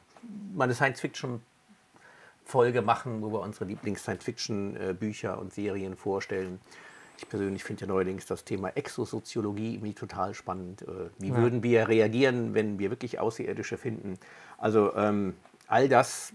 mal 0.55 0.65
eine 0.65 0.75
Science-Fiction 0.75 1.43
Folge 2.49 2.81
machen, 2.81 3.21
wo 3.21 3.31
wir 3.31 3.41
unsere 3.41 3.67
Lieblings-Science-Fiction-Bücher 3.67 5.39
und 5.39 5.53
Serien 5.53 5.97
vorstellen. 5.97 6.61
Ich 7.19 7.29
persönlich 7.29 7.63
finde 7.63 7.83
ja 7.83 7.89
neuerdings 7.89 8.25
das 8.25 8.43
Thema 8.45 8.71
Exosoziologie 8.71 9.75
irgendwie 9.75 9.93
total 9.93 10.33
spannend. 10.33 10.83
Äh, 10.83 11.11
wie 11.19 11.29
ja. 11.29 11.37
würden 11.37 11.63
wir 11.63 11.89
reagieren, 11.89 12.55
wenn 12.55 12.79
wir 12.79 12.89
wirklich 12.89 13.19
Außerirdische 13.19 13.77
finden? 13.77 14.15
Also 14.57 14.95
ähm, 14.95 15.35
all 15.67 15.91
das. 15.91 16.33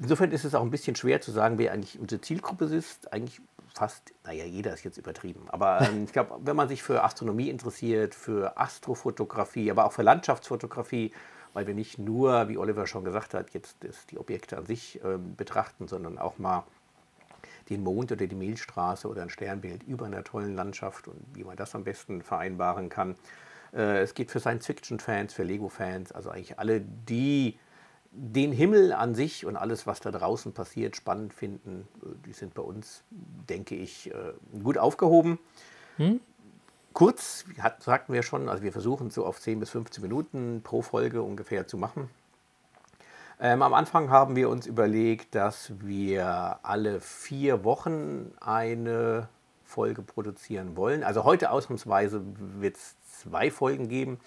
Insofern 0.00 0.32
ist 0.32 0.44
es 0.44 0.54
auch 0.54 0.62
ein 0.62 0.70
bisschen 0.70 0.96
schwer 0.96 1.20
zu 1.20 1.32
sagen, 1.32 1.58
wer 1.58 1.72
eigentlich 1.72 1.98
unsere 2.00 2.22
Zielgruppe 2.22 2.64
ist. 2.64 3.12
Eigentlich 3.12 3.42
fast, 3.74 4.14
naja, 4.24 4.46
jeder 4.46 4.72
ist 4.72 4.84
jetzt 4.84 4.96
übertrieben. 4.96 5.42
Aber 5.48 5.82
ähm, 5.82 6.04
ich 6.06 6.12
glaube, 6.14 6.36
wenn 6.44 6.56
man 6.56 6.68
sich 6.68 6.82
für 6.82 7.04
Astronomie 7.04 7.50
interessiert, 7.50 8.14
für 8.14 8.58
Astrofotografie, 8.58 9.70
aber 9.70 9.84
auch 9.84 9.92
für 9.92 10.02
Landschaftsfotografie, 10.02 11.12
weil 11.58 11.66
wir 11.66 11.74
nicht 11.74 11.98
nur, 11.98 12.48
wie 12.48 12.56
Oliver 12.56 12.86
schon 12.86 13.02
gesagt 13.02 13.34
hat, 13.34 13.50
jetzt 13.50 13.78
die 14.12 14.18
Objekte 14.18 14.56
an 14.56 14.64
sich 14.64 15.02
äh, 15.02 15.18
betrachten, 15.18 15.88
sondern 15.88 16.16
auch 16.16 16.38
mal 16.38 16.62
den 17.68 17.82
Mond 17.82 18.12
oder 18.12 18.28
die 18.28 18.36
Milchstraße 18.36 19.08
oder 19.08 19.22
ein 19.22 19.28
Sternbild 19.28 19.82
über 19.82 20.06
einer 20.06 20.22
tollen 20.22 20.54
Landschaft 20.54 21.08
und 21.08 21.20
wie 21.34 21.42
man 21.42 21.56
das 21.56 21.74
am 21.74 21.82
besten 21.82 22.22
vereinbaren 22.22 22.90
kann. 22.90 23.16
Äh, 23.74 24.02
es 24.02 24.14
geht 24.14 24.30
für 24.30 24.38
Science-Fiction-Fans, 24.38 25.34
für 25.34 25.42
Lego-Fans, 25.42 26.12
also 26.12 26.30
eigentlich 26.30 26.60
alle, 26.60 26.80
die 26.80 27.58
den 28.12 28.52
Himmel 28.52 28.92
an 28.92 29.16
sich 29.16 29.44
und 29.44 29.56
alles, 29.56 29.84
was 29.84 29.98
da 29.98 30.12
draußen 30.12 30.52
passiert, 30.52 30.94
spannend 30.94 31.34
finden, 31.34 31.88
äh, 32.04 32.06
die 32.24 32.34
sind 32.34 32.54
bei 32.54 32.62
uns, 32.62 33.02
denke 33.10 33.74
ich, 33.74 34.12
äh, 34.12 34.32
gut 34.62 34.78
aufgehoben. 34.78 35.40
Hm? 35.96 36.20
Kurz, 36.98 37.44
hat, 37.60 37.80
sagten 37.84 38.12
wir 38.12 38.24
schon, 38.24 38.48
also 38.48 38.64
wir 38.64 38.72
versuchen 38.72 39.10
so 39.10 39.24
auf 39.24 39.40
10 39.40 39.60
bis 39.60 39.70
15 39.70 40.02
Minuten 40.02 40.62
pro 40.64 40.82
Folge 40.82 41.22
ungefähr 41.22 41.68
zu 41.68 41.76
machen. 41.76 42.10
Ähm, 43.38 43.62
am 43.62 43.72
Anfang 43.72 44.10
haben 44.10 44.34
wir 44.34 44.48
uns 44.48 44.66
überlegt, 44.66 45.36
dass 45.36 45.70
wir 45.78 46.58
alle 46.64 47.00
vier 47.00 47.62
Wochen 47.62 48.32
eine 48.40 49.28
Folge 49.62 50.02
produzieren 50.02 50.76
wollen. 50.76 51.04
Also 51.04 51.22
heute 51.22 51.52
ausnahmsweise 51.52 52.20
wird 52.58 52.74
es 52.74 52.96
zwei 53.20 53.52
Folgen 53.52 53.86
geben, 53.86 54.18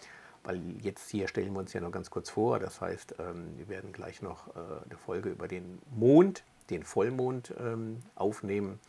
weil 0.46 0.62
jetzt 0.80 1.10
hier 1.10 1.28
stellen 1.28 1.52
wir 1.52 1.60
uns 1.60 1.74
ja 1.74 1.82
noch 1.82 1.92
ganz 1.92 2.10
kurz 2.10 2.30
vor. 2.30 2.58
Das 2.60 2.80
heißt, 2.80 3.16
ähm, 3.20 3.52
wir 3.58 3.68
werden 3.68 3.92
gleich 3.92 4.22
noch 4.22 4.48
äh, 4.48 4.60
eine 4.86 4.98
Folge 4.98 5.28
über 5.28 5.50
den 5.50 5.82
Mond, 5.94 6.46
den 6.70 6.86
Vollmond 6.86 7.54
ähm, 7.60 8.00
aufnehmen 8.16 8.80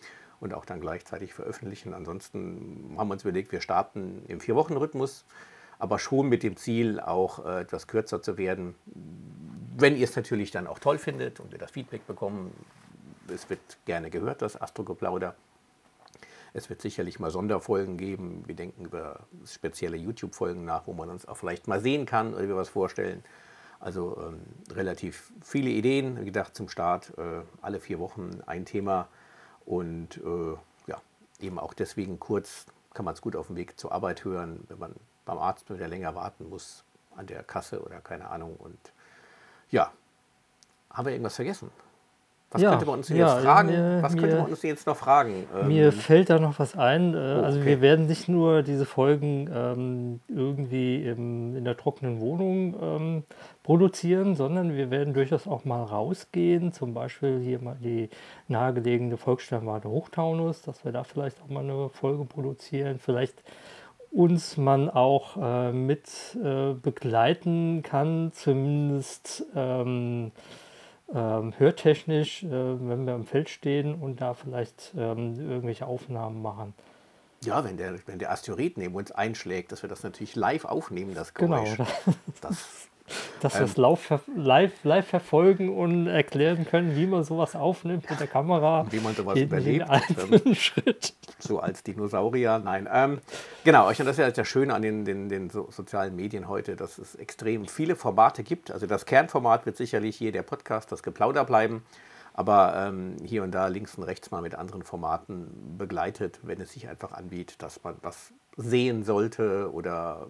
und 0.43 0.53
auch 0.53 0.67
dann 0.67 0.81
gleichzeitig 0.81 1.33
veröffentlichen. 1.33 1.95
Ansonsten 1.95 2.95
haben 2.99 3.09
wir 3.09 3.15
uns 3.15 3.23
überlegt, 3.23 3.53
wir 3.53 3.63
starten 3.63 4.25
im 4.29 4.41
Vier-Wochen-Rhythmus, 4.41 5.25
aber 5.79 5.99
schon 5.99 6.29
mit 6.29 6.43
dem 6.43 6.57
Ziel, 6.57 7.01
auch 7.01 7.47
äh, 7.47 7.63
etwas 7.63 7.87
kürzer 7.87 8.21
zu 8.21 8.37
werden 8.37 8.75
wenn 9.77 9.97
ihr 9.97 10.05
es 10.05 10.17
natürlich 10.17 10.51
dann 10.51 10.67
auch 10.67 10.79
toll 10.79 10.99
findet 10.99 11.41
und 11.41 11.53
wir 11.53 11.59
das 11.59 11.71
Feedback 11.71 12.07
bekommen, 12.07 12.53
es 13.29 13.49
wird 13.49 13.61
gerne 13.85 14.11
gehört, 14.11 14.43
das 14.43 14.61
Astrogeplauder. 14.61 15.35
Es 16.55 16.69
wird 16.69 16.83
sicherlich 16.83 17.19
mal 17.19 17.31
Sonderfolgen 17.31 17.97
geben. 17.97 18.43
Wir 18.47 18.55
denken 18.55 18.85
über 18.85 19.21
spezielle 19.47 19.97
YouTube-Folgen 19.97 20.65
nach, 20.65 20.87
wo 20.87 20.93
man 20.93 21.09
uns 21.09 21.27
auch 21.27 21.37
vielleicht 21.37 21.67
mal 21.67 21.81
sehen 21.81 22.05
kann 22.05 22.35
oder 22.35 22.47
wir 22.47 22.57
was 22.57 22.69
vorstellen. 22.69 23.25
Also 23.81 24.17
ähm, 24.21 24.41
relativ 24.75 25.33
viele 25.43 25.71
Ideen, 25.71 26.21
wie 26.21 26.27
gedacht 26.27 26.55
zum 26.55 26.69
Start, 26.69 27.13
äh, 27.17 27.41
alle 27.63 27.81
vier 27.81 27.99
Wochen 27.99 28.41
ein 28.47 28.67
Thema 28.67 29.09
und 29.65 30.19
äh, 30.19 30.57
ja, 30.87 31.01
eben 31.41 31.59
auch 31.59 31.75
deswegen 31.75 32.19
kurz 32.21 32.67
kann 32.95 33.05
man 33.05 33.15
es 33.15 33.21
gut 33.21 33.37
auf 33.37 33.47
dem 33.47 33.57
Weg 33.57 33.79
zur 33.79 33.93
Arbeit 33.93 34.25
hören, 34.25 34.65
wenn 34.69 34.79
man 34.79 34.95
beim 35.25 35.39
Arzt 35.39 35.71
wieder 35.71 35.89
länger 35.89 36.15
warten 36.15 36.49
muss 36.49 36.85
an 37.17 37.27
der 37.27 37.43
Kasse 37.43 37.83
oder 37.83 38.01
keine 38.01 38.29
Ahnung 38.31 38.57
und 38.57 38.79
ja. 39.71 39.93
Haben 40.91 41.07
wir 41.07 41.13
irgendwas 41.13 41.37
vergessen? 41.37 41.71
Was 42.53 42.61
ja, 42.61 42.71
könnte 42.71 42.87
man 42.87 42.99
uns 42.99 43.09
ja, 43.09 43.17
jetzt 43.17 43.45
fragen? 43.45 43.69
Mir, 43.71 44.03
was 44.03 44.17
könnte 44.17 44.37
man 44.37 44.47
uns 44.47 44.63
jetzt 44.63 44.87
noch 44.87 44.97
fragen? 44.97 45.47
Mir 45.67 45.87
ähm, 45.87 45.93
fällt 45.93 46.29
da 46.29 46.39
noch 46.39 46.59
was 46.59 46.77
ein. 46.77 47.15
Äh, 47.15 47.17
oh, 47.17 47.43
also 47.43 47.59
okay. 47.59 47.67
wir 47.67 47.81
werden 47.81 48.07
nicht 48.07 48.29
nur 48.29 48.63
diese 48.63 48.85
Folgen 48.85 49.49
ähm, 49.53 50.21
irgendwie 50.29 51.03
im, 51.03 51.57
in 51.57 51.65
der 51.65 51.79
trockenen 51.79 52.21
Wohnung 52.21 52.77
ähm, 52.81 53.25
produzieren, 53.63 54.35
sondern 54.35 54.75
wir 54.77 54.91
werden 54.91 55.15
durchaus 55.15 55.47
auch 55.47 55.65
mal 55.65 55.83
rausgehen. 55.83 56.73
Zum 56.73 56.93
Beispiel 56.93 57.41
hier 57.41 57.59
mal 57.59 57.77
die 57.83 58.11
nahegelegene 58.49 59.17
Volkssternwarte 59.17 59.89
Hochtaunus, 59.89 60.61
dass 60.61 60.85
wir 60.85 60.93
da 60.93 61.05
vielleicht 61.05 61.41
auch 61.43 61.49
mal 61.49 61.65
eine 61.65 61.89
Folge 61.89 62.27
produzieren. 62.27 62.99
Vielleicht 62.99 63.43
uns 64.11 64.59
man 64.59 64.91
auch 64.91 65.39
äh, 65.41 65.73
mit 65.73 66.37
äh, 66.45 66.75
begleiten 66.75 67.83
kann, 67.83 68.31
zumindest 68.35 69.47
ähm, 71.15 71.53
hörtechnisch, 71.59 72.43
äh, 72.45 72.51
wenn 72.51 73.07
wir 73.07 73.15
im 73.15 73.25
Feld 73.25 73.49
stehen 73.49 73.95
und 73.95 74.21
da 74.21 74.35
vielleicht 74.35 74.93
ähm, 74.97 75.39
irgendwelche 75.39 75.87
Aufnahmen 75.87 76.43
machen. 76.43 76.75
Ja, 77.45 77.65
wenn 77.65 77.77
der, 77.77 77.95
wenn 78.07 78.19
der 78.19 78.31
Asteroid 78.31 78.79
neben 78.79 78.95
uns 78.95 79.11
einschlägt, 79.11 79.73
dass 79.73 79.83
wir 79.83 79.89
das 79.89 80.03
natürlich 80.05 80.37
live 80.37 80.65
aufnehmen, 80.65 81.15
das 81.15 81.35
Geräusch. 81.35 81.77
Genau. 81.77 81.89
Das 82.41 82.89
dass 83.41 83.55
wir 83.55 83.67
es 83.67 83.79
ähm, 83.79 84.21
live, 84.37 84.85
live 84.85 85.07
verfolgen 85.07 85.77
und 85.77 86.07
erklären 86.07 86.67
können, 86.67 86.97
wie 86.97 87.07
man 87.07 87.25
sowas 87.25 87.55
aufnimmt 87.55 88.09
mit 88.09 88.21
der 88.21 88.27
Kamera. 88.27 88.87
Wie 88.91 89.01
man 89.01 89.15
sowas 89.15 89.37
jeden, 89.37 89.49
überlebt. 89.49 89.87
Jeden 90.09 90.47
ähm, 90.47 90.55
Schritt. 90.55 91.15
So 91.43 91.59
als 91.59 91.83
Dinosaurier. 91.83 92.61
Nein. 92.61 92.89
Ähm, 92.93 93.21
genau, 93.65 93.89
und 93.89 93.99
das 93.99 94.09
ist 94.09 94.19
ja 94.19 94.31
das 94.31 94.47
Schöne 94.49 94.75
an 94.75 94.83
den, 94.83 95.05
den, 95.05 95.29
den 95.29 95.51
so 95.51 95.69
sozialen 95.71 96.15
Medien 96.15 96.49
heute, 96.49 96.77
dass 96.77 96.99
es 96.99 97.17
extrem 97.17 97.67
viele 97.67 97.97
Formate 97.97 98.43
gibt. 98.43 98.71
Also 98.71 98.87
das 98.87 99.07
Kernformat 99.07 99.67
wird 99.67 99.77
sicherlich 99.77 100.17
hier 100.17 100.33
der 100.33 100.43
Podcast, 100.43 100.93
das 100.93 101.03
Geplauder 101.03 101.45
bleiben. 101.45 101.83
Aber 102.35 102.75
ähm, 102.77 103.17
hier 103.25 103.43
und 103.43 103.51
da 103.53 103.67
links 103.67 103.97
und 103.97 104.05
rechts 104.05 104.31
mal 104.31 104.41
mit 104.41 104.55
anderen 104.55 104.83
Formaten 104.83 105.77
begleitet, 105.77 106.41
wenn 106.43 106.61
es 106.61 106.73
sich 106.73 106.89
einfach 106.89 107.13
anbietet, 107.13 107.61
dass 107.63 107.83
man 107.83 107.97
was 108.01 108.33
sehen 108.57 109.03
sollte 109.03 109.71
oder 109.73 110.29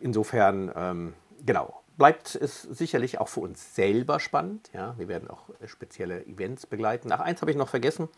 insofern, 0.00 0.70
ähm, 0.74 1.14
genau, 1.46 1.80
bleibt 2.00 2.34
es 2.34 2.62
sicherlich 2.62 3.20
auch 3.20 3.28
für 3.28 3.40
uns 3.40 3.74
selber 3.74 4.20
spannend. 4.20 4.70
Ja, 4.72 4.94
wir 4.96 5.06
werden 5.06 5.28
auch 5.28 5.50
spezielle 5.66 6.24
Events 6.24 6.64
begleiten. 6.64 7.12
Ach, 7.12 7.20
eins 7.20 7.42
habe 7.42 7.50
ich 7.50 7.58
noch 7.58 7.68
vergessen. 7.68 8.08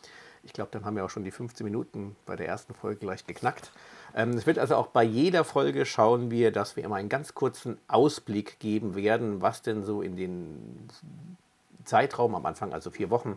Ich 0.44 0.52
glaube, 0.52 0.70
dann 0.70 0.84
haben 0.84 0.94
wir 0.94 1.04
auch 1.04 1.10
schon 1.10 1.24
die 1.24 1.32
15 1.32 1.64
Minuten 1.64 2.14
bei 2.24 2.36
der 2.36 2.46
ersten 2.46 2.74
Folge 2.74 3.00
gleich 3.00 3.26
geknackt. 3.26 3.72
Ähm, 4.14 4.30
es 4.34 4.46
wird 4.46 4.60
also 4.60 4.76
auch 4.76 4.86
bei 4.86 5.02
jeder 5.02 5.42
Folge 5.42 5.84
schauen 5.84 6.30
wir, 6.30 6.52
dass 6.52 6.76
wir 6.76 6.84
immer 6.84 6.94
einen 6.94 7.08
ganz 7.08 7.34
kurzen 7.34 7.76
Ausblick 7.88 8.60
geben 8.60 8.94
werden, 8.94 9.42
was 9.42 9.62
denn 9.62 9.82
so 9.82 10.00
in 10.00 10.14
den 10.14 10.88
Zeitraum 11.82 12.36
am 12.36 12.46
Anfang, 12.46 12.72
also 12.72 12.92
vier 12.92 13.10
Wochen, 13.10 13.36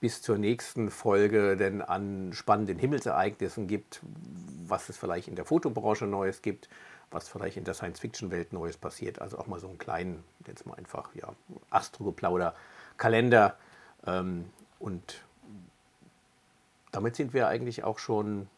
bis 0.00 0.22
zur 0.22 0.38
nächsten 0.38 0.90
Folge 0.90 1.58
denn 1.58 1.82
an 1.82 2.32
spannenden 2.32 2.78
Himmelsereignissen 2.78 3.66
gibt, 3.66 4.00
was 4.66 4.88
es 4.88 4.96
vielleicht 4.96 5.28
in 5.28 5.36
der 5.36 5.44
Fotobranche 5.44 6.06
Neues 6.06 6.40
gibt, 6.40 6.70
was 7.10 7.28
vielleicht 7.28 7.56
in 7.56 7.64
der 7.64 7.74
Science-Fiction-Welt 7.74 8.52
Neues 8.52 8.76
passiert. 8.76 9.20
Also 9.20 9.38
auch 9.38 9.46
mal 9.46 9.60
so 9.60 9.68
einen 9.68 9.78
kleinen, 9.78 10.24
jetzt 10.46 10.66
mal 10.66 10.74
einfach, 10.74 11.14
ja, 11.14 11.28
Astrogeplauder-Kalender. 11.70 13.56
Ähm, 14.06 14.50
und 14.78 15.24
damit 16.92 17.16
sind 17.16 17.32
wir 17.34 17.48
eigentlich 17.48 17.84
auch 17.84 17.98
schon 17.98 18.48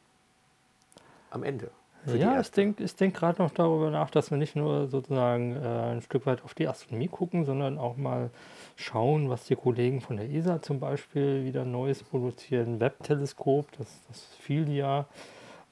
am 1.30 1.42
Ende. 1.42 1.70
Ja, 2.06 2.40
ich 2.40 2.50
denke 2.50 2.82
ich 2.82 2.96
denk 2.96 3.14
gerade 3.14 3.42
noch 3.42 3.50
darüber 3.50 3.90
nach, 3.90 4.10
dass 4.10 4.30
wir 4.30 4.38
nicht 4.38 4.56
nur 4.56 4.88
sozusagen 4.88 5.56
äh, 5.56 5.92
ein 5.92 6.00
Stück 6.00 6.24
weit 6.24 6.42
auf 6.44 6.54
die 6.54 6.66
Astronomie 6.66 7.08
gucken, 7.08 7.44
sondern 7.44 7.76
auch 7.78 7.96
mal 7.98 8.30
schauen, 8.76 9.28
was 9.28 9.44
die 9.44 9.56
Kollegen 9.56 10.00
von 10.00 10.16
der 10.16 10.30
ESA 10.30 10.62
zum 10.62 10.80
Beispiel 10.80 11.44
wieder 11.44 11.66
Neues 11.66 12.02
produzieren. 12.02 12.80
Webb-Teleskop, 12.80 13.70
das, 13.76 14.00
das 14.08 14.24
Filia. 14.40 15.06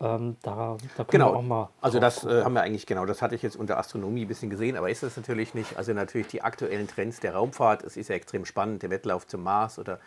Ähm, 0.00 0.37
da, 0.43 0.76
da 0.97 1.05
genau. 1.05 1.33
wir 1.33 1.37
auch 1.38 1.43
mal. 1.43 1.71
Also 1.81 1.99
das 1.99 2.25
äh, 2.25 2.45
haben 2.45 2.55
wir 2.55 2.62
eigentlich 2.62 2.87
genau, 2.87 3.05
das 3.05 3.21
hatte 3.21 3.35
ich 3.35 3.43
jetzt 3.43 3.57
unter 3.57 3.78
Astronomie 3.78 4.25
ein 4.25 4.28
bisschen 4.28 4.49
gesehen, 4.49 4.76
aber 4.76 4.90
ist 4.90 5.02
das 5.02 5.17
natürlich 5.17 5.55
nicht. 5.55 5.76
Also 5.76 5.93
natürlich 5.93 6.28
die 6.28 6.43
aktuellen 6.43 6.87
Trends 6.87 7.19
der 7.21 7.35
Raumfahrt, 7.35 7.83
es 7.83 7.97
ist 7.97 8.09
ja 8.09 8.14
extrem 8.14 8.45
spannend, 8.45 8.83
der 8.83 8.90
Wettlauf 8.90 9.26
zum 9.26 9.43
Mars 9.43 9.78
oder 9.78 9.99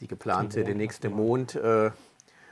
die 0.00 0.08
geplante, 0.08 0.64
der 0.64 0.74
nächste 0.74 1.10
Mond. 1.10 1.54
Äh, 1.54 1.90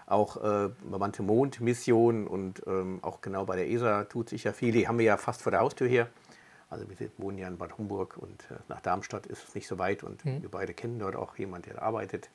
auch 0.06 0.36
äh, 0.36 0.70
bemannte 0.82 1.22
Mondmissionen 1.22 2.26
und 2.26 2.62
ähm, 2.66 2.98
auch 3.02 3.20
genau 3.20 3.46
bei 3.46 3.56
der 3.56 3.70
ESA 3.70 4.04
tut 4.04 4.28
sich 4.28 4.44
ja 4.44 4.52
viel. 4.52 4.72
Die 4.72 4.86
haben 4.86 4.98
wir 4.98 5.06
ja 5.06 5.16
fast 5.16 5.42
vor 5.42 5.50
der 5.50 5.60
Haustür 5.60 5.88
hier. 5.88 6.08
Also 6.68 6.86
wir 6.88 7.10
wohnen 7.18 7.38
ja 7.38 7.48
in 7.48 7.56
Bad 7.56 7.78
Homburg 7.78 8.16
und 8.18 8.42
äh, 8.50 8.56
nach 8.68 8.80
Darmstadt 8.80 9.26
ist 9.26 9.48
es 9.48 9.54
nicht 9.54 9.66
so 9.66 9.78
weit 9.78 10.02
und 10.02 10.24
mhm. 10.24 10.42
wir 10.42 10.50
beide 10.50 10.74
kennen 10.74 10.98
dort 10.98 11.16
auch 11.16 11.36
jemanden, 11.36 11.70
der 11.70 11.82
arbeitet. 11.82 12.28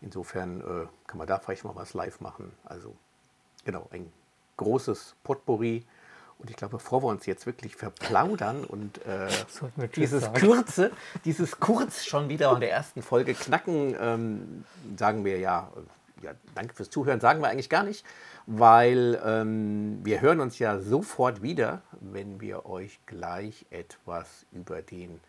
Insofern 0.00 0.60
äh, 0.60 0.86
kann 1.06 1.18
man 1.18 1.26
da 1.26 1.38
vielleicht 1.38 1.64
mal 1.64 1.74
was 1.74 1.94
live 1.94 2.20
machen. 2.20 2.52
Also 2.64 2.94
genau, 3.66 3.86
ein 3.90 4.10
großes 4.56 5.16
Potpourri. 5.22 5.84
Und 6.38 6.50
ich 6.50 6.56
glaube, 6.56 6.76
bevor 6.76 7.02
wir 7.02 7.08
uns 7.08 7.26
jetzt 7.26 7.46
wirklich 7.46 7.76
verplaudern 7.76 8.64
und 8.64 9.04
äh, 9.06 9.28
dieses 9.96 10.32
kurze, 10.32 10.90
dieses 11.24 11.60
kurz 11.60 12.04
schon 12.04 12.28
wieder 12.28 12.52
in 12.52 12.60
der 12.60 12.70
ersten 12.70 13.02
Folge 13.02 13.34
knacken, 13.34 13.94
ähm, 13.98 14.64
sagen 14.96 15.24
wir 15.24 15.38
ja, 15.38 15.70
ja, 16.22 16.32
danke 16.54 16.74
fürs 16.74 16.90
Zuhören, 16.90 17.20
sagen 17.20 17.40
wir 17.40 17.48
eigentlich 17.48 17.70
gar 17.70 17.82
nicht, 17.82 18.04
weil 18.46 19.20
ähm, 19.24 20.00
wir 20.02 20.20
hören 20.20 20.40
uns 20.40 20.58
ja 20.58 20.78
sofort 20.78 21.42
wieder, 21.42 21.82
wenn 22.00 22.40
wir 22.40 22.66
euch 22.66 23.00
gleich 23.06 23.66
etwas 23.70 24.46
über 24.52 24.82
den 24.82 25.20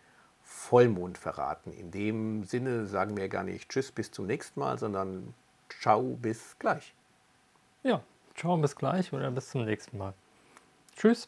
Vollmond 0.44 1.17
verraten. 1.17 1.72
In 1.72 1.91
dem 1.91 2.44
Sinne 2.44 2.86
sagen 2.86 3.17
wir 3.17 3.29
gar 3.29 3.44
nicht 3.44 3.70
Tschüss 3.70 3.91
bis 3.91 4.12
zum 4.12 4.27
nächsten 4.27 4.60
Mal, 4.60 4.77
sondern 4.77 5.34
Ciao 5.82 6.17
bis 6.22 6.56
gleich. 6.60 6.94
Ja, 7.84 8.01
ciao 8.38 8.56
bis 8.58 8.75
gleich 8.75 9.12
oder 9.12 9.29
bis 9.32 9.50
zum 9.50 9.65
nächsten 9.65 9.98
Mal. 9.98 10.13
Tschüss. 10.96 11.27